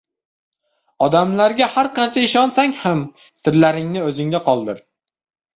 [1.07, 3.05] Odamlarga har qancha ishonsang ham
[3.45, 4.83] sirlaringni o‘zingda qoldir!